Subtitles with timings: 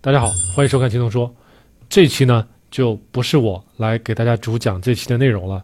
[0.00, 1.28] 大家好，欢迎收看《青铜说》。
[1.88, 5.60] 这期呢，就不是我来给大家主讲这期的内容了。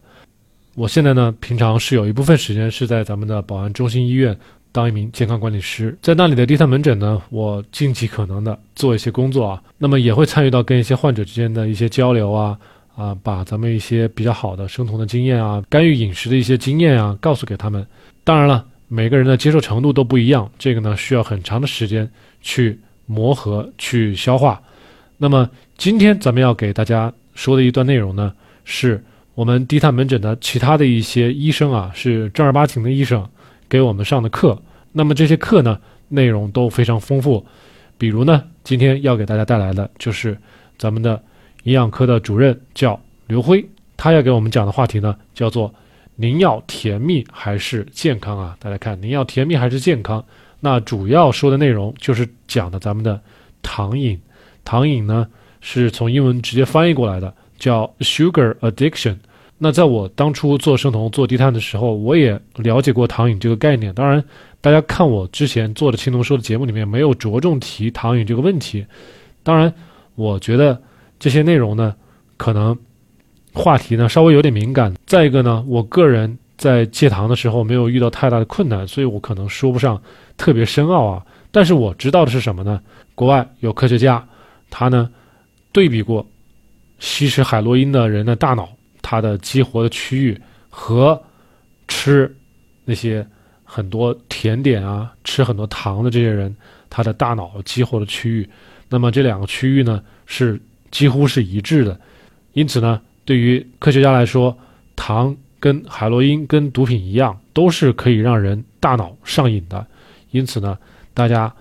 [0.75, 4.37] 我现在呢，平常是有一部分时间是在咱们的宝安中心医院
[4.73, 9.63] 当一名健康管理师，在那里的低碳门诊呢，我尽其可能的做一些工作啊。
[9.77, 12.59] 那么也会参与到跟一些患者之间的一些交流啊，
[12.93, 17.87] 啊，把咱们一些比较好的生酮的经验啊，干预饮食的一些经验啊，告诉给他们。
[18.25, 22.11] 当然了，每个人的接受程度都不一样，这个呢，需要很长的时间
[22.41, 22.77] 去。
[23.05, 24.61] 磨合去消化，
[25.17, 29.03] 那么今天咱们要给大家说的一段内容呢，是
[29.33, 33.27] 我们低碳门诊的其他的一些医生啊，是正儿八经的医生
[33.69, 34.59] 给我们上的课。
[34.91, 37.45] 那么这些课呢，内容都非常丰富。
[37.97, 40.37] 比如呢，今天要给大家带来的就是
[40.77, 41.21] 咱们的
[41.63, 43.65] 营养科的主任叫刘辉，
[43.97, 45.73] 他要给我们讲的话题呢，叫做
[46.15, 48.57] 您要甜蜜还是健康啊？
[48.59, 50.23] 大家看，您要甜蜜还是健康？
[50.65, 53.21] 那主要说的内容就是讲的咱们的
[53.61, 54.19] 糖瘾，
[54.63, 55.27] 糖瘾呢
[55.61, 59.15] 是从英文直接翻译过来的，叫 sugar addiction。
[59.59, 63.93] 那在我当初做生酮、做低碳的时候，我也了解过糖瘾这个概念。
[63.93, 64.23] 当然，
[64.59, 68.83] 大家看我之前做的青铜说的节目里面没有着重提糖瘾这个问题。
[69.43, 69.71] 当然，
[70.15, 70.81] 我觉得
[71.19, 71.95] 这些内容呢，
[72.37, 72.75] 可能
[73.53, 74.91] 话题呢稍微有点敏感。
[75.05, 80.01] 再一个呢，我个人在戒糖的时候没有遇到太大的困难，所以我可能说不上。
[80.37, 81.25] 特别深奥啊！
[81.49, 82.81] 但是我知道的是什么呢？
[83.15, 84.21] 国外有科学家，
[84.69, 85.09] 他呢
[85.71, 86.27] 对比过
[86.99, 88.67] 吸食海洛因的人的大脑，
[89.01, 90.37] 他的激活的区域
[90.69, 91.17] 和
[91.87, 92.35] 吃
[92.83, 93.25] 那些
[93.63, 96.53] 很多甜点啊、吃很多糖的这些人，
[96.89, 98.49] 他的大脑激活的区域，
[98.89, 101.97] 那么这两个区域呢是几乎是一致的。
[102.51, 104.53] 因此呢，对于科学家来说，
[104.97, 109.85] 糖跟海洛因跟毒品一样，都是可以让人大脑上瘾的。
[110.31, 110.77] 因此呢，
[111.13, 111.53] 大家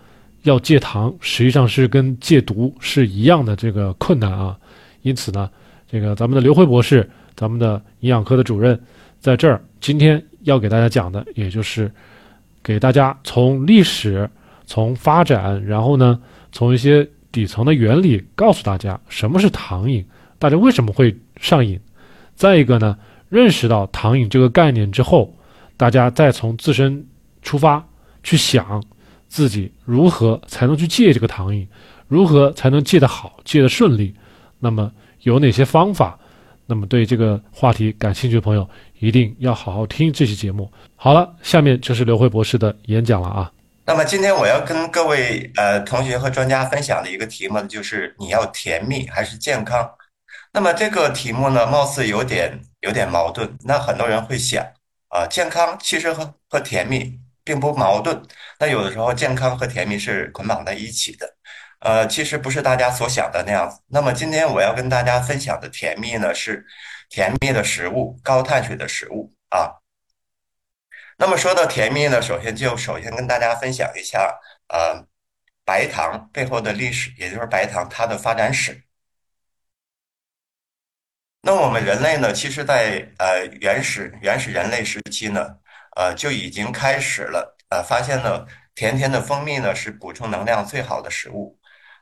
[0.43, 4.57] 要戒糖，实际上是跟戒毒是一样的这个困难啊。
[5.03, 5.49] 因此呢，
[5.91, 8.79] 这个咱们的刘辉博士，咱们的营养科的主任，
[9.21, 11.91] 在这儿今天要给大家讲的，也就是
[12.63, 14.29] 给大家从历史、
[14.67, 16.21] 从发展，然后呢，
[16.53, 20.05] 从一些底层的原理，告诉大家什么是糖瘾，
[20.39, 21.79] 大家为什么会上瘾。
[22.35, 22.99] 再一个呢，
[23.35, 25.35] 认识到糖瘾这个概念之后，
[25.77, 27.05] 大家再从自身
[27.43, 27.85] 出发。
[28.27, 28.83] 去想
[29.29, 31.69] 自己如何才能去戒这个糖瘾，
[32.09, 34.15] 如何才能戒得好、戒得顺利？
[34.59, 34.91] 那么
[35.25, 36.19] 有哪些方法？
[36.65, 38.67] 那么对这个话题感兴趣的朋友，
[38.99, 40.73] 一定要好好听这期节目。
[40.97, 43.53] 好了，下面就是刘慧博士的演讲了啊。
[43.85, 49.87] 那么今天我要跟各位呃同学和专家分享的一个题目，就是你要甜蜜还是健康？
[50.55, 53.59] 那么这个题目呢，貌似有点有点矛盾。
[53.65, 54.65] 那很多人会想
[55.09, 57.21] 啊，健康其实和和甜蜜。
[57.47, 58.23] 并不矛盾。
[58.59, 61.37] 那有的时候，健康和甜蜜是捆绑在一起的，
[61.81, 63.79] 呃，其实不是大家所想的那样子。
[63.89, 66.65] 那么今天我要跟大家分享的甜蜜呢，是
[67.11, 69.77] 甜蜜的食物，高碳水的食物啊。
[71.19, 75.07] 那么说到甜蜜呢，首先就首先跟大家分享一下，呃，
[75.67, 78.84] 白糖背后的历史，也就是白糖它的发展史。
[81.47, 85.57] 那我们人类呢，其实，在呃原始原始人类时期呢。
[85.97, 87.57] 呃，就已经开始了。
[87.69, 88.45] 呃，发现了
[88.75, 91.57] 甜甜的蜂蜜呢，是补充能量最好的食物。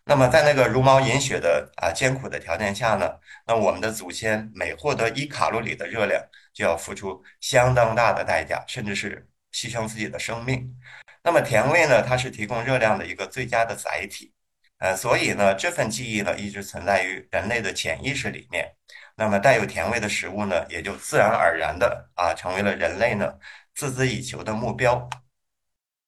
[0.04, 3.10] 那么，在那个茹毛饮血的啊艰苦的条件下呢，
[3.46, 6.22] 那我们的祖先每获得一卡路里的热量，
[6.54, 10.74] 就要付出相当大的代价，甚至是牺牲自己的生命。
[11.22, 14.32] 那么，甜味呢，它是提供热量的一个最佳的载体。
[14.78, 18.72] 呃，所以呢，这份记忆呢，一直存在于人类的潜意识里面。
[19.16, 23.32] 那么，带有甜味的食物呢，也就自然而然的啊，成为了人类呢。
[23.76, 25.08] 孜孜以求的目标。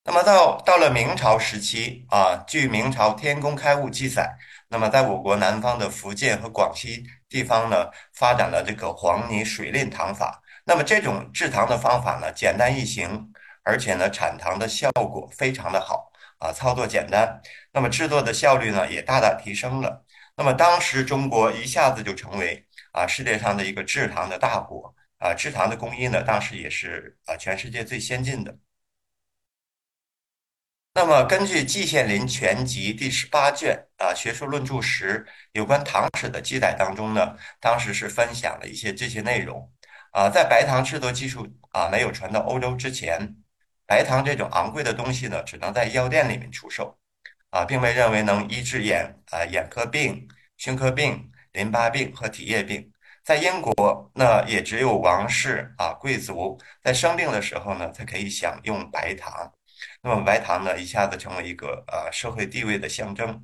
[0.05, 4.37] 那么到到了明朝时期啊，据明朝《天工开物》记载，
[4.69, 10.43] 那么在我国南方的福建和广西地方呢，发展了这个黄泥水炼糖法。
[10.67, 13.33] 那么这种制糖的方法呢，简单易行，
[13.63, 17.41] 而且呢，产糖的效果非常的好啊，操作简单，
[17.73, 20.05] 那么制作的效率呢，也大大提升了。
[20.37, 24.95] 那么当时中国一下子就成为啊世界上的一个制糖的大国。
[25.19, 28.55] 啊，制糖的工艺呢，当时也是啊全世界最先进的。
[30.93, 39.73] 那么，根据《季羡林全集》第十八卷啊《学术论著十》有关糖史的记载当中呢，当时是分享了一些这些内容。
[40.11, 43.35] 啊，在白糖制作技术啊没有传到欧洲之前，
[43.87, 46.99] 白糖这种昂贵的东西呢，只能在药店里面出售，
[47.49, 52.93] 啊，并被认为能医治眼啊眼科病、胸科病、淋巴病和体液病。
[53.25, 59.51] 在英国，那也只有王室啊贵族在生病的时候呢，才可以享用白糖。
[60.03, 63.43] 那么白糖呢，一下子成为一个呃社会地位的象征。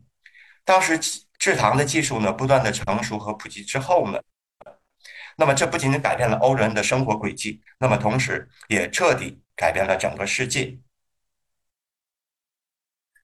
[0.67, 0.99] 当时
[1.39, 4.21] 制糖的技术呢不断的成熟和普及之后呢，
[5.37, 10.79] 那么这不仅仅改变了欧人的生活轨迹，那么同时也彻底改变了整个世界。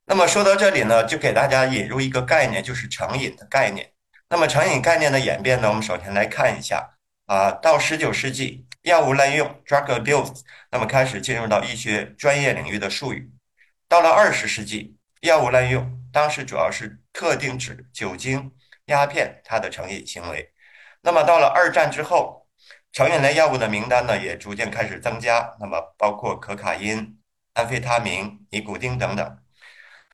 [0.06, 3.92] 那么说到这里呢，就给大家引入一个概念，就是成瘾的概念。
[4.28, 6.96] 那么成瘾概念的演变呢，我们首先来看一下
[7.26, 13.30] 啊，到十九世纪，药物滥用 （drug abuse） 那么开始进入到医学专业领域的术语。
[13.88, 18.52] 到了二十世纪，药物滥用当时主要是特定指酒精、
[18.86, 20.52] 鸦片它的成瘾行为。
[21.02, 22.48] 那么到了二战之后，
[22.90, 27.20] 成瘾类药物的名单呢也逐渐开始增加，那么包括可卡因、
[27.52, 29.38] 安非他明、尼古丁等等。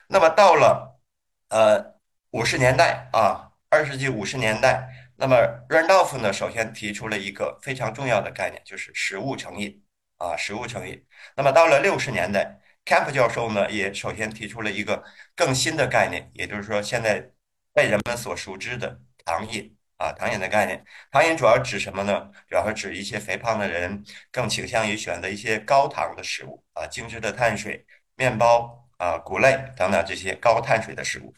[0.08, 1.00] 那么到了
[1.48, 1.94] 呃
[2.32, 4.86] 五十年代啊，二十世纪五十年代，
[5.16, 5.34] 那么
[5.70, 9.82] Randolph 呢首先提出了一个非常重要的概念，就是食物成瘾
[10.18, 11.02] 啊，食物成瘾。
[11.34, 15.02] 那么到了六十年代，Camp 教授呢也首先提出了一个
[15.34, 17.26] 更新的概念，也就是说现在
[17.72, 20.84] 被人们所熟知的糖瘾啊，糖瘾的概念。
[21.10, 22.30] 糖瘾主要指什么呢？
[22.46, 27.86] 主要是指一些肥胖的人更倾向于选择一些高糖的食物啊，精致的碳水、
[28.16, 28.78] 面包。
[28.98, 31.34] 啊，谷类等等这些高碳水的食物。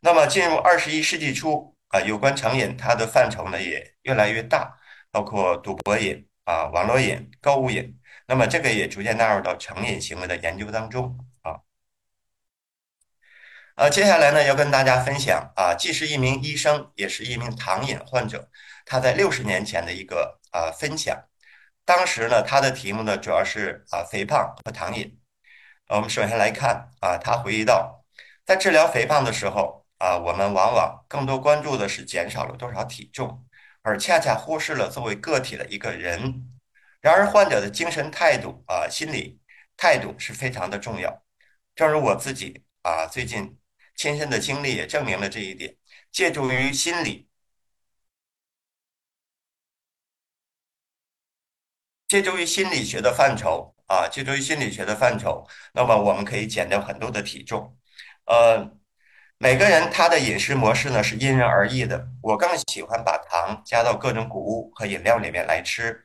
[0.00, 4.76] 那么进入二十一世纪初啊，有关成瘾它的范畴呢也越来越大，
[5.10, 7.98] 包括赌博瘾啊、网络瘾、购物瘾。
[8.26, 11.60] 那么这个也逐渐纳入到成瘾行为的研究当中啊。
[13.74, 18.48] 呃，接下来呢要跟大家分享啊，既是一名医生，也是一名糖瘾患者，
[18.86, 21.28] 他在六十年前的一个啊分享。
[21.84, 25.18] 当时呢，他的题目呢主要是啊肥胖和糖瘾。
[25.88, 28.04] 我们首先来看啊，他回忆到，
[28.46, 33.46] 在治疗肥胖的时候啊，我们往往更多关注的是减少了多少体重，
[33.82, 36.50] 而恰恰忽视了作为个体的一个人。
[37.00, 39.40] 然而，患者的精神态度啊，心理
[39.76, 41.22] 态度是非常的重要。
[41.76, 43.56] 正如我自己啊，最近
[43.94, 45.76] 亲身的经历也证明了这一点。
[46.10, 47.28] 借助于心理，
[52.08, 53.74] 借助于心理学的范畴。
[53.86, 57.76] 啊，借助于心理学的范畴，那么我们可以减掉很多的体重。
[58.24, 58.58] 呃，
[59.42, 62.06] 每个人他的饮食模式呢是因人而异的。
[62.22, 66.04] 我更喜欢把糖加到各种谷物和饮料里面来吃。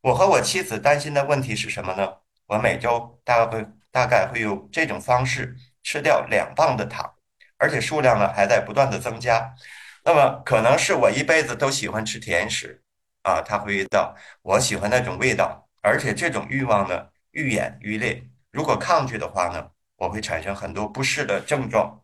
[0.00, 2.12] 我和我妻子担心的问题是什么呢？
[2.46, 7.08] 我每周大概会大概会用这种方式吃掉两磅的糖，
[7.56, 9.54] 而且数量呢还在不断的增加。
[10.02, 12.82] 那么可能是我一辈子都喜欢吃甜食
[13.22, 14.12] 啊，他回忆到
[14.42, 17.06] 我喜欢那种味道，而且这种欲望呢。
[17.30, 22.01] 愈演愈烈，如果抗拒的话呢，我会产生很多不适的症状。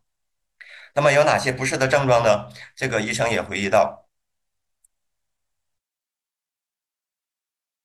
[0.98, 2.48] 那么有哪些不适的症状呢？
[2.74, 4.08] 这个医生也回忆到，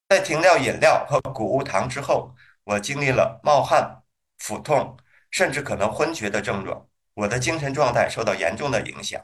[0.09, 2.33] 在停掉饮料和谷物糖之后，
[2.63, 4.01] 我经历了冒汗、
[4.39, 4.97] 腹痛，
[5.29, 6.87] 甚至可能昏厥的症状。
[7.13, 9.23] 我的精神状态受到严重的影响，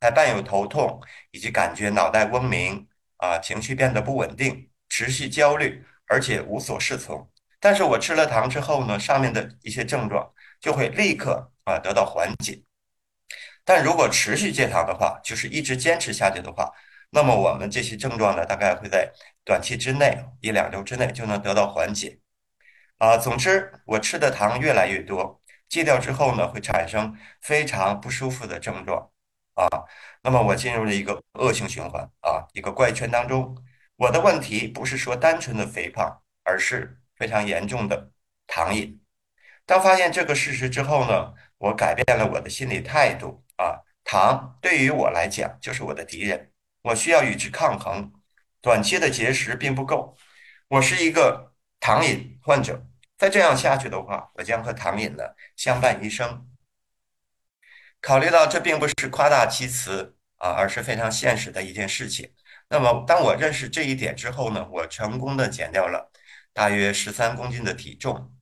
[0.00, 1.00] 还伴有头痛，
[1.30, 2.88] 以及感觉脑袋嗡鸣
[3.18, 7.30] 啊，情绪变得不稳定，持续焦虑，而且无所适从。
[7.60, 12.60] 但是我吃了糖之后呢，上面的一些症状就会立刻啊得到缓解。
[13.70, 16.68] 但如果持续戒糖的话，就是一直坚持下去的话，
[17.10, 19.08] 那么我们这些症状呢，大概会在
[19.44, 22.18] 短期之内一两周之内就能得到缓解。
[22.98, 29.08] 啊，总之我吃的糖越来越多，戒掉之后呢，会产生非常不舒服的症状
[29.54, 29.68] 啊。
[30.24, 33.56] 那么我进入了一个恶性循环啊，一个怪圈当中。
[33.94, 36.96] 我的问题不是说单纯的肥胖，而是。
[37.16, 38.10] 非常严重的
[38.46, 38.98] 糖瘾。
[39.66, 46.50] 当发现这个事实之后呢，我改变了我的心理态度啊，糖对于我来讲就是我的敌人，
[46.80, 48.10] 我需要与之抗衡。
[48.62, 50.16] 短期的节食并不够，
[50.68, 52.86] 我是一个糖瘾患者，
[53.18, 55.24] 再这样下去的话，我将和糖瘾呢
[55.56, 56.46] 相伴一生。
[58.00, 62.32] 考虑到这并不是夸大其词啊，而是非常现实的一件事情。
[62.68, 66.10] 那么，当我认识这一点之后呢，我成功的减掉了。
[66.52, 68.34] 大约十三公斤的体重，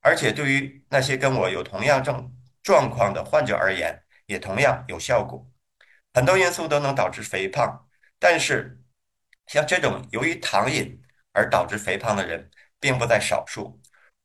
[0.00, 5.46] 而且对于那些跟我有同样症状况的患者而言，也同样有效果。
[6.12, 7.86] 很多因素都能导致肥胖，
[8.18, 8.80] 但是
[9.46, 11.02] 像这种由于糖瘾
[11.32, 13.80] 而导致肥胖的人，并不在少数。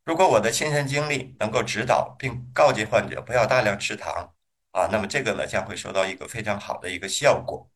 [0.05, 4.33] 如果我的亲身经历能够指导并告诫患者不要大量吃糖
[4.71, 7.69] 啊，那么这个呢将会收到一个非常好的一个效果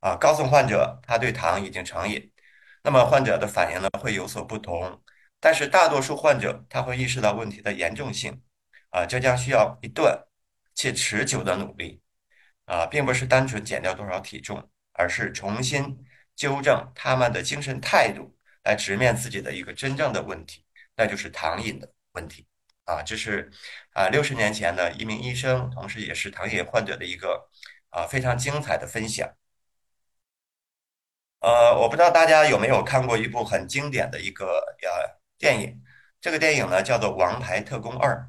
[0.00, 2.32] 啊，告诉患者他对糖已经成瘾。
[2.82, 5.02] 那么患者的反应呢会有所不同，
[5.40, 8.40] 但是大多数患者他会意识到问题的严重性，
[8.90, 10.24] 啊，这将需要一段
[10.76, 12.00] 且持久的努力，
[12.66, 16.04] 啊，并不是单纯减掉多少体重，而是重新
[16.36, 20.64] 纠正他们的精神态度，来直面自己的一个真正的问题，
[20.94, 22.46] 那就是糖瘾的问题。
[22.84, 23.50] 啊，这是
[23.94, 27.48] 啊六十年前的一名医生，同时也是糖瘾患者的一个
[27.90, 29.28] 啊非常精彩的分享。
[31.40, 34.46] 呃，我不知道大家有没有看过一部很经典的一个
[34.82, 35.82] 呃电影，
[36.20, 38.28] 这个电影呢叫做《王牌特工二》。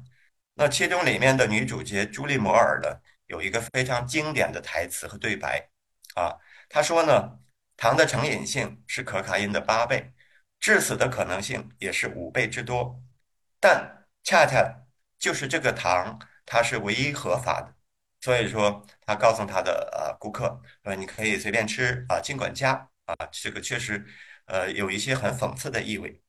[0.58, 2.88] 那其中里面的女主角朱莉·摩尔呢，
[3.26, 5.70] 有一个非常经典的台词和对白
[6.16, 6.34] 啊，
[6.68, 7.38] 她说呢，
[7.76, 10.12] 糖的成瘾性是可卡因的八倍，
[10.58, 13.00] 致死的可能性也是五倍之多，
[13.60, 14.82] 但恰恰
[15.16, 17.72] 就是这个糖，它是唯一合法的，
[18.20, 22.90] 所以说他告诉他的呃顾客，呃，你可以随便吃啊，尽管加。
[23.06, 24.04] 啊，这个确实，
[24.46, 26.20] 呃，有一些很讽刺的意味。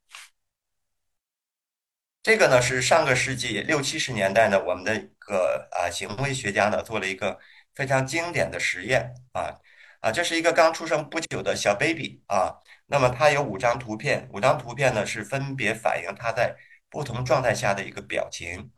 [2.22, 7.40] 这个呢是上个世纪六七十年代呢，我们的一个啊行为学家呢做了一个
[7.74, 9.58] 非常经典的实验啊
[10.02, 16.56] 啊，这是一个刚出生不久的小 baby 啊，那么它有五张图片，五张图片呢是分别反映他在
[16.90, 18.70] 不同状态下的一个表情。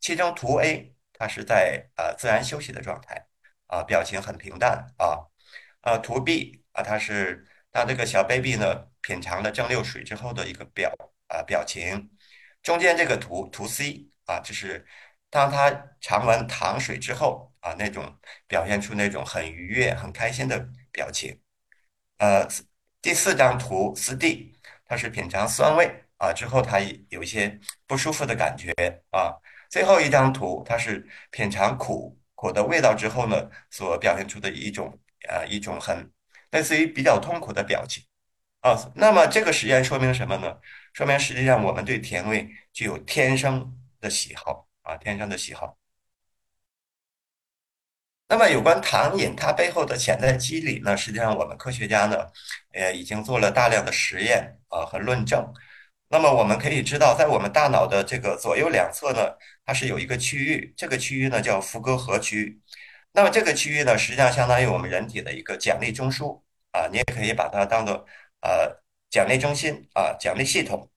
[0.00, 3.26] 其中图 A 它是在啊自然休息的状态
[3.68, 5.26] 啊，表情很平淡啊，
[5.82, 7.46] 呃图 B 啊它是。
[7.70, 10.90] 当这个小 baby 呢，品尝了蒸馏水之后的一个表
[11.28, 12.10] 啊表情，
[12.62, 14.86] 中间这个图图 C 啊，就是
[15.30, 21.40] 当他尝完糖水之后啊，那种表现出那种很愉悦、很开心的表情。
[22.18, 22.46] 呃，
[23.00, 28.72] 第四张图四 D，它是品尝酸味啊之后，他有一些不舒服的感觉
[29.10, 29.34] 啊。
[29.70, 34.98] 最后一张图，它是品尝苦苦的味道之后呢，所表现出的一种
[35.28, 36.10] 呃一种很。
[36.50, 38.02] 类似于比较痛苦的表情
[38.60, 40.58] 啊，那么这个实验说明什么呢？
[40.92, 45.76] 说明实际上我们对甜味具有天生的喜好啊，天生的喜好。
[48.30, 50.96] 那么有关糖瘾它背后的潜在机理呢？
[50.96, 52.26] 实际上我们科学家呢，
[52.72, 55.52] 呃，已经做了大量的实验啊和论证。
[56.08, 59.34] 那么我们可以知道，在我们大脑的这个左右两侧呢，
[59.64, 62.60] 它是有一个区域，这个区域呢叫福格核区域。
[63.12, 68.06] 那么这个区域呢，实际上相当于我们人体的一个奖励中枢啊，你也可以把它当做
[68.40, 70.90] 呃奖励中心啊，奖励系统。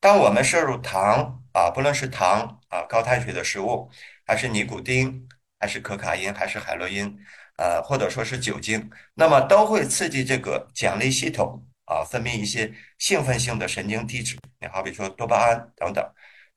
[0.00, 3.90] 当我们摄入糖啊，不论是糖啊、高碳水的食物，
[4.26, 7.18] 还是尼古丁，还是可卡因，还是海洛因，
[7.56, 16.04] 呃，或者说是酒精，那么都会刺激这个奖励系统啊，分泌一些兴奋性的神经递质，你好比说多巴胺等等。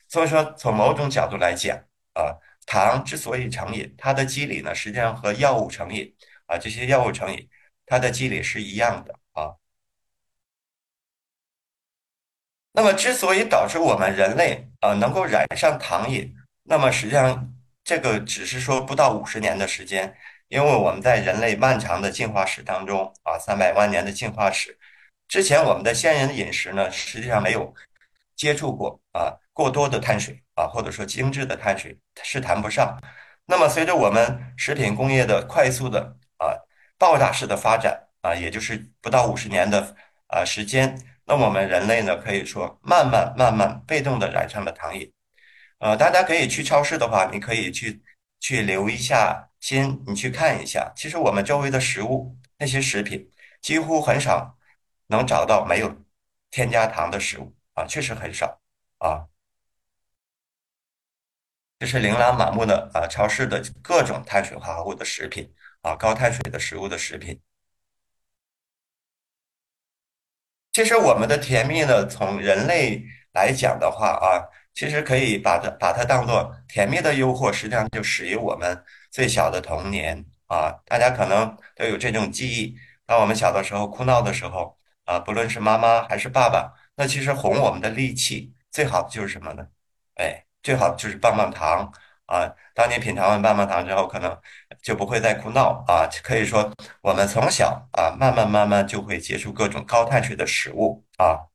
[0.07, 1.77] 所以说，从某种角度来讲
[2.13, 2.37] 啊。
[2.65, 6.15] 糖之所以成瘾，它的机理呢，实际上和药物成瘾
[6.45, 7.49] 啊，这些药物成瘾，
[7.85, 9.51] 它的机理是一样的啊。
[12.73, 17.53] 那么，之所以导致我们人类啊能够染上糖瘾，那么实际上
[17.83, 20.13] 这个只是说不到五十年的时间，
[20.47, 24.77] 因为我们在人类漫长的进化史当中啊，三百万年的进化史
[25.27, 27.73] 之前，我们的先人饮食呢，实际上没有
[28.35, 30.39] 接触过啊过多的碳水。
[30.55, 33.01] 啊，或者说精致的碳水是谈不上。
[33.47, 36.53] 那么，随着我们食品工业的快速的啊
[36.95, 39.95] 爆炸式的发展啊，也就是不到五十年的
[40.27, 45.11] 啊时间，那我们人类呢可以说慢慢慢慢被动的染上了糖瘾。
[45.79, 48.01] 呃，大家可以去超市的话，你可以去
[48.39, 53.29] 去留一下心，你去看一下，其实我们周围的食物那些食品
[53.61, 54.57] 几乎很少
[55.07, 55.95] 能找到没有
[56.51, 58.61] 添加糖的食物啊，确实很少
[58.99, 59.27] 啊。
[61.79, 67.37] 这是琳琅满目的啊，超市的各种碳水化合物的食品啊，高碳水的食物的食品。
[70.73, 73.01] 其实我们的甜蜜呢，从人类
[73.33, 80.73] 来讲的话啊，其实可以把它把它当做甜蜜的诱惑，实际上就始于我们最小的童年啊。
[80.85, 82.75] 大家可能都有这种记忆，
[83.05, 84.75] 当我们小的时候哭闹的时候
[85.05, 89.65] 啊，不论是妈妈还是爸爸，那其实哄我们的利器最好就是什么呢？
[90.15, 90.43] 哎。
[90.63, 91.91] 最好就是棒棒糖
[92.25, 92.49] 啊！
[92.73, 94.35] 当你品尝完棒棒糖之后，可能
[94.81, 96.07] 就不会再哭闹啊。
[96.23, 101.47] 可以说，我们从小啊，慢慢慢慢就会接触各种高碳水的食物啊。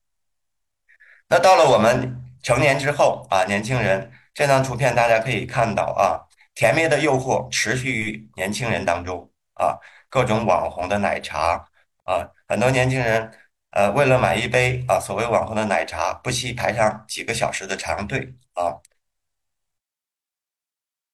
[1.28, 6.20] 那到了我们成年之后啊，年轻人这张图片大家可以看到啊，
[6.54, 11.64] 甜蜜的诱惑持续于年轻人当中啊，各种网红的奶茶
[12.04, 13.30] 啊，很多年轻人
[13.70, 18.76] 呃，为了买一杯啊，所谓网红的奶茶，不惜排上几个小时的长队啊。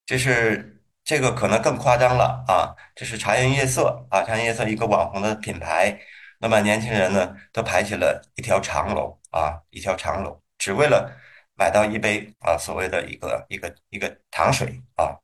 [0.06, 2.74] 这是这个可能更夸张了啊！
[2.94, 5.98] 这是茶颜悦色啊，茶颜悦色一个网红的品牌。
[6.38, 11.10] 那么年轻人呢，都排起了一条长龙啊，一条长龙，只为了
[11.56, 15.18] 买到一杯啊，所谓的一个一个一个糖水啊。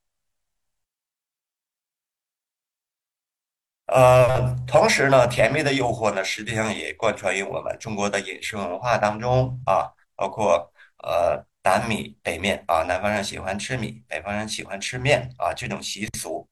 [3.87, 16.49] 呃，同时呢，甜蜜的诱惑呢，实际上也贯穿于我们中国的饮食文化当中啊，包括呃南米北面啊，南方人喜欢吃米，北方人喜欢吃面啊，这种习俗。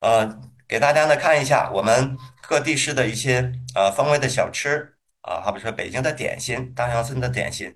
[0.00, 7.74] 呃，给大家呢看一下我们各地市的一些呃风味的小吃啊，好比说北京的点心，大乡村的点心，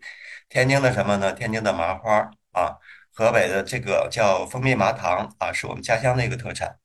[0.49, 1.33] 天津的什么呢？
[1.33, 2.79] 天津的麻花啊，
[3.13, 6.79] 河北的这个叫蜂蜜麻糖啊，是我们家乡的一个特产，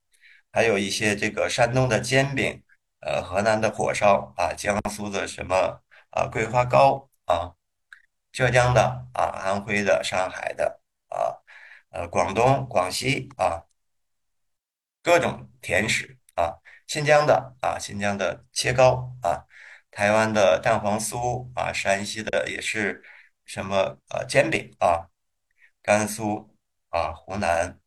[0.51, 2.63] 还有一些这个山东的煎饼，
[3.01, 7.53] 呃，河南的火烧啊，江苏的什么啊桂花糕啊，
[8.37, 10.79] 浙江的啊，安徽的，上海的
[11.09, 11.41] 啊，
[11.89, 13.63] 呃，广东、广西啊。
[15.01, 19.47] 各种甜食啊，新疆的啊，新疆的切糕啊，
[19.89, 23.03] 台湾的蛋黄酥啊，山西的也是
[23.43, 25.09] 什么呃煎饼啊，
[25.81, 26.55] 甘肃
[26.89, 27.79] 啊，湖南。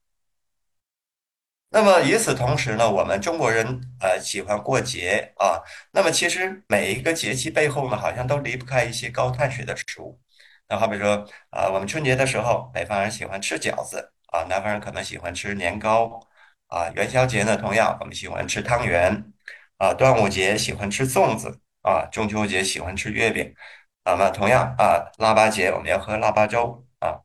[1.68, 10.20] 那么与此同时呢，我们中国人呃喜欢过节啊，那么其实每一个节气背后呢，好像都离不开一些高碳水的食物。
[10.70, 16.20] 那好比说啊，我们春节的时候，北方人喜欢吃饺子啊，南方人可能喜欢吃年糕。
[16.68, 19.32] 啊，元宵节呢，同样我们喜欢吃汤圆，
[19.78, 23.52] 啊，端午节喜欢吃粽子，啊，中秋节喜欢吃月饼，
[24.04, 27.18] 那么同样啊，腊八节我们要喝腊八粥啊。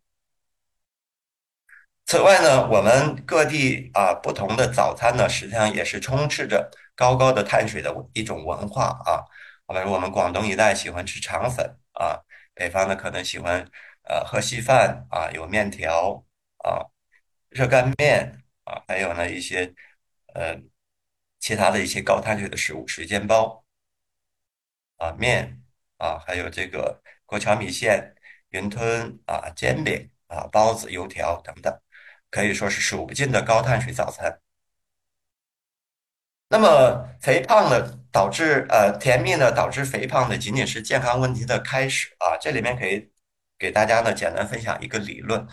[2.07, 9.21] 此外呢，我们各地啊不同的早餐呢，实际上也是充斥着高高的碳水的一种文化啊。
[9.67, 12.17] 比如我们广东一带喜欢吃肠粉啊，
[12.55, 13.63] 北方呢可能喜欢
[14.03, 16.25] 呃喝稀饭啊，有面条
[16.63, 16.81] 啊，
[17.49, 18.41] 热干面。
[18.65, 19.71] 啊，还有呢一些
[20.33, 20.59] 呃
[21.39, 23.63] 其他的一些高碳水的食物，水煎包
[24.97, 25.61] 啊面
[25.97, 28.15] 啊，还有这个过桥米线、
[28.49, 31.79] 云吞啊、煎饼啊、包子、油条等等，
[32.31, 34.41] 可以说是数不尽的高碳水早餐。
[36.47, 42.37] 那么肥胖呢，导致呃甜蜜呢，导致肥胖呢，仅仅是健康问题的开始啊。
[42.39, 43.09] 这里面可以
[43.57, 45.45] 给大家呢简单分享一个理论。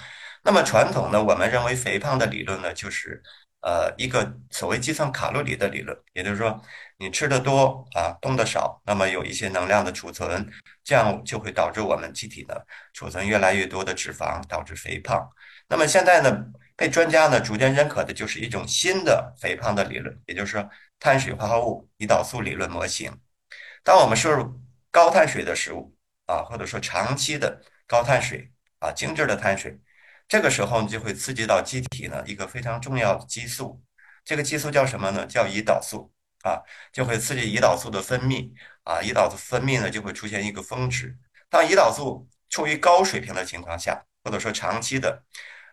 [0.45, 3.23] 那么传统呢，我们认为肥胖的理论呢，就是
[3.63, 6.61] 呃一个所谓计算卡路里的理论，也就是说
[6.99, 10.47] 你吃的多啊，动的少，那么有一些能量的储存，
[10.85, 12.55] 这样就会导致我们机体呢
[12.93, 15.27] 储存越来越多的脂肪，导致肥胖。
[15.69, 16.45] 那么现在呢，
[16.83, 20.69] 被专家呢逐渐认可的就是一种新的肥胖的理论，也就是说
[20.99, 23.17] 碳水化合物胰岛素理论模型。
[23.85, 25.95] 当我们摄入高碳水的食物
[26.27, 29.79] 啊，或者说长期的高碳水啊，精致的碳水。
[30.27, 33.81] 这个时候你就会刺激到机体呢一个非常重要的激素，
[34.25, 35.25] 这个激素叫什么呢？
[35.25, 36.11] 叫胰岛素
[36.43, 36.59] 啊，
[36.93, 38.51] 就会刺激胰岛素的分泌
[38.83, 41.17] 啊，胰岛素分泌呢就会出现一个峰值。
[41.49, 45.23] 当胰岛素处于高水平的情况下，或者说长期的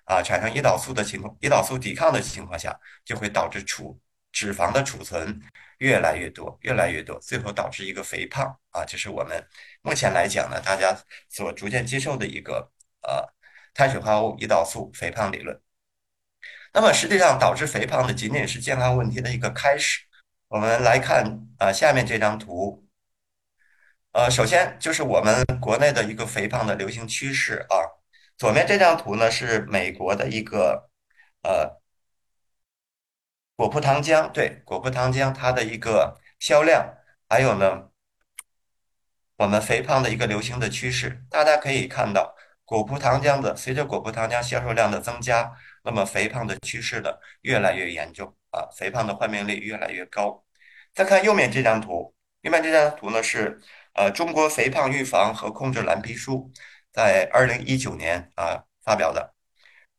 [0.09, 3.97] 啊产生胰岛素的情况，胰岛素抵抗的情况下，就会导致储
[4.33, 5.39] 脂肪的储存
[5.77, 9.47] 越来越多，越来越多，最后导致一个肥胖啊，这是我们
[9.83, 10.97] 目前来讲呢，大家
[11.29, 12.69] 所逐渐接受的一个
[13.03, 13.33] 呃。
[13.71, 15.57] 碳水化合物、胰岛素、肥胖理论。
[16.73, 20.01] 那么实际上导致肥胖的仅仅是健康问题的一个开始。
[20.49, 22.83] 我们来看啊，下面这张图。
[24.11, 27.77] 呃，首先就是我们国内的一个肥胖的流行趋势啊。
[28.39, 30.89] 左面这张图呢是美国的一个
[31.43, 31.81] 呃
[33.57, 36.95] 果葡糖浆，对果葡糖浆它的一个销量，
[37.27, 37.89] 还有呢
[39.35, 41.21] 我们肥胖的一个流行的趋势。
[41.29, 42.35] 大家可以看到。
[42.63, 45.51] 果葡糖浆的随着果葡糖浆销售量的增加，
[45.83, 47.09] 那么肥胖的趋势呢
[47.41, 50.45] 越来越严重啊，肥胖的患病率越来越高。
[50.93, 53.59] 再看右面这张图，右面这张图呢是
[53.95, 56.51] 呃中国肥胖预防和控制蓝皮书
[56.91, 59.33] 在二零一九年啊发表的。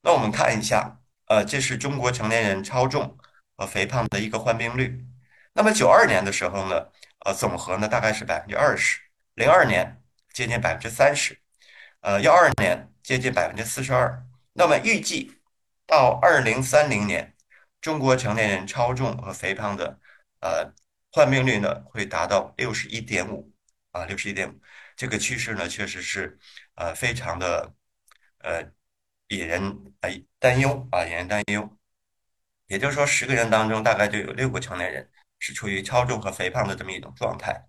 [0.02, 3.18] 那我们看一下，呃，这是中国成年人超重
[3.56, 5.04] 和肥胖的一个患病率。
[5.52, 6.86] 那么九二年的时候呢，
[7.24, 9.00] 呃，总和呢大概是百分之二十，
[9.34, 11.38] 零二年接近百分之三十。
[12.00, 14.24] 呃，幺二年接近百分之四十二，
[14.54, 15.38] 那么预计
[15.86, 17.34] 到二零三零年，
[17.80, 19.98] 中国成年人超重和肥胖的
[20.40, 20.72] 呃
[21.12, 23.52] 患病率呢会达到六十一点五
[23.92, 24.60] 啊，六十一点五，
[24.96, 26.38] 这个趋势呢确实是
[26.74, 27.74] 呃非常的
[28.38, 28.62] 呃
[29.28, 29.62] 引人
[30.00, 31.76] 呃担忧啊，引人担忧。
[32.66, 37.66] 也就是说，十个人当中大概就有六个成年人是处于超重和肥胖的这么一种状态。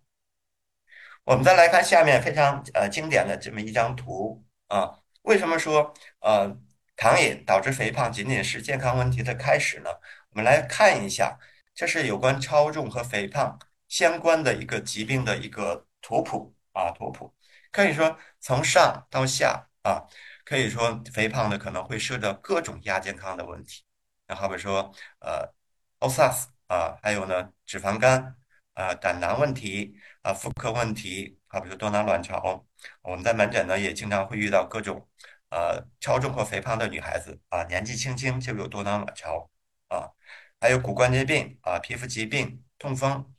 [1.24, 6.56] 我们再来看下面非常呃经典的这么一张图啊，为什么说呃
[6.96, 9.90] 糖瘾导致肥胖仅仅是健康问题的开始呢？
[10.30, 11.38] 我们来看一下，
[11.74, 13.58] 这是有关超重和肥胖
[13.88, 17.34] 相关的一个疾病的一个图谱啊图谱，
[17.72, 20.04] 可以说从上到下啊，
[20.44, 23.84] 可以说肥胖的可能会涉及到各种亚健康的问题，
[24.28, 25.54] 那好比说呃
[26.00, 28.36] OSAS 啊，还有呢脂肪肝
[28.74, 29.96] 啊胆囊问题。
[30.24, 32.64] 啊，妇科问题好，比说多囊卵巢，
[33.02, 35.10] 我们在门诊呢也经常会遇到各种
[35.50, 39.50] 呃超重或肥胖的女孩子啊，年纪轻轻就有多囊卵巢
[39.88, 40.12] 啊，
[40.60, 43.34] 还有骨关节病啊、皮肤疾病、痛风。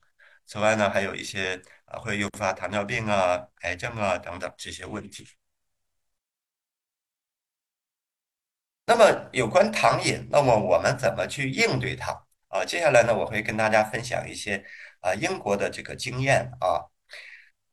[0.47, 5.27] 此外呢，还有一些啊会诱发糖尿病啊、癌症啊等等这些问题。
[8.87, 12.13] 那么有关糖瘾，那么我们怎么去应对它
[12.49, 12.65] 啊？
[12.65, 14.65] 接下来呢，我会跟大家分享一些
[15.01, 16.85] 啊英国的这个经验啊。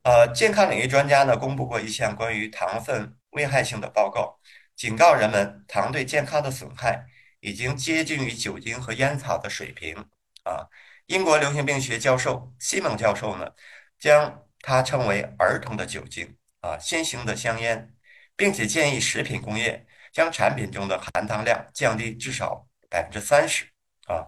[0.03, 4.39] 呃，健康领域专家呢公布过一项关于糖分危害性的报告，
[4.75, 7.05] 警告人们糖对健康的损害
[7.41, 9.97] 已经接近于酒精和烟草的水平
[10.43, 10.67] 啊。
[11.09, 13.51] 英国流行病学教授西蒙教授呢，
[13.97, 17.91] 将它称为儿童的酒精啊，新型的香烟，
[18.35, 23.65] 并且建议食品工业将产品中的含糖量降低至少百分之三十
[24.05, 24.27] 啊。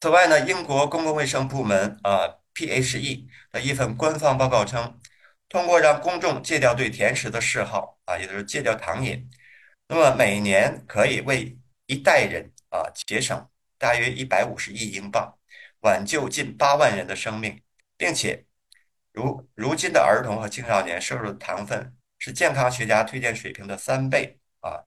[0.00, 2.36] 此外呢，英国公共卫生部门啊。
[2.54, 4.98] PHE 的一份官方报告称，
[5.48, 9.30] 通过让公众戒掉对甜食的嗜好啊，也就是戒掉糖瘾，
[9.86, 15.38] 那么每年可以为一代人啊节省大约一百五十亿英镑，
[15.80, 17.62] 挽救近八万人的生命，
[17.96, 18.44] 并且
[19.12, 24.82] 如如今的儿童和青少年摄入的糖分是健康学家推荐水平的三倍啊。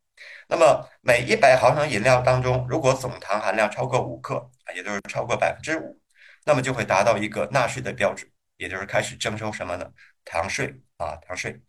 [0.47, 5.99] 那么每一百毫升饮料当中，如果总糖含量超过五克啊，也就是超过百分之五。
[6.43, 8.27] 那么就会达到一个纳税的标准，
[8.57, 9.91] 也就是开始征收什么呢？
[10.25, 11.61] 糖税啊，糖税。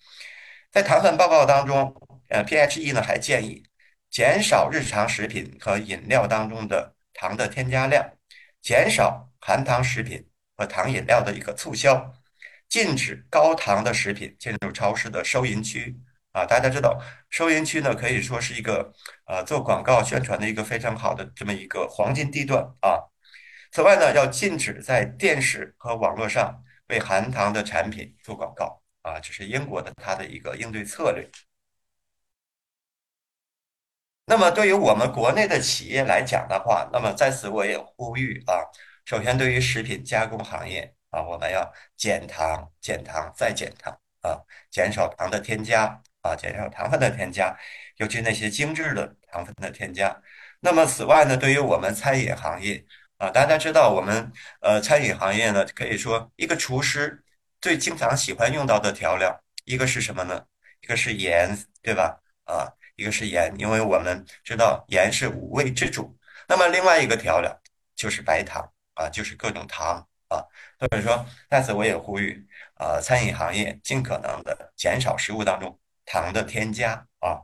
[0.70, 1.94] 在糖分报告当中，
[2.30, 3.62] 呃，PHE 呢还建议
[4.10, 8.04] 减少日常食品和饮料当中的糖的添加量，
[8.60, 12.12] 减少含糖食品和糖饮料的一个促销，
[12.68, 15.98] 禁止高糖的食品进入超市的收银区
[16.32, 16.44] 啊。
[16.44, 18.92] 大家知道，收银区呢可以说是一个
[19.26, 22.98] 呃做广告宣传的一个非常好的这么一个黄金地段啊。
[23.70, 31.26] 此外呢，要禁止在电视和网络上为含糖的产品做广告啊，这是英国的它的一个应对策略。
[34.32, 38.64] 那么对于我们国内的企业来讲的话，那么在此我也呼吁啊，
[39.04, 43.92] 首先对于食品加工行业啊，我们要减糖、减糖再减糖
[44.22, 44.40] 啊，
[44.70, 47.54] 减少糖的添加啊，减少糖分的添加，
[47.98, 50.18] 尤其那些精致的糖分的添加。
[50.60, 52.82] 那么此外呢，对于我们餐饮行业，
[53.18, 57.22] 啊，大家知道我们呃餐饮行业呢，可以说一个厨师
[57.60, 60.42] 最经常喜欢用到的调料，一个是什么呢？
[60.80, 62.18] 一个是盐，对吧？
[62.44, 66.16] 啊，一个是盐，因为我们知道盐是五味之主。
[66.48, 67.60] 那么另外一个调料
[67.96, 68.62] 就是白糖
[68.94, 70.38] 啊，就是各种糖啊。
[70.78, 77.42] 所以说，在此我也呼吁啊，餐饮行业尽可能的减少食物当中糖的添加啊。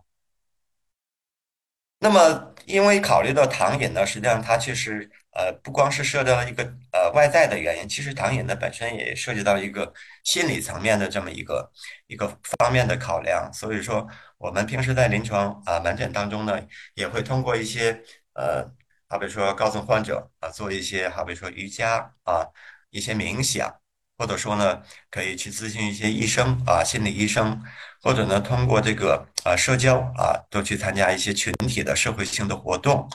[2.01, 9.93] 那么，因为考虑到糖饮呢，实际上它确实呃不光是涉及到一个呃外在的原因，其实糖瘾呢本身也涉及到一个
[10.25, 11.71] 心理层面的这么一个
[12.09, 12.27] 一个
[12.59, 13.49] 方面的考量。
[13.53, 14.05] 所以说，
[14.39, 16.61] 我们平时在临床啊门诊当中呢，
[16.95, 18.03] 也会通过一些
[18.35, 18.65] 呃，
[19.09, 22.45] 好比说告诉患者啊做一些好比说瑜伽啊
[22.91, 23.73] 一些冥想，
[24.19, 27.63] 或者说呢可以去咨询一些医生啊心理医生。
[28.01, 33.09] 或者呢，通过这个啊社交啊，多去参加一些群体的社会性的活动，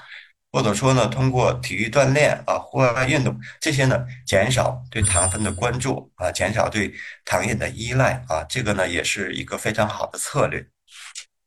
[0.53, 6.93] 或者说呢，通过体育锻炼啊、户外运动这些呢，减少对糖分的关注啊，减少对
[7.25, 10.63] 糖液的依赖啊，这个呢，也是一个非常好的策略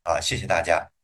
[0.02, 0.20] 啊。
[0.20, 0.95] 谢谢大家。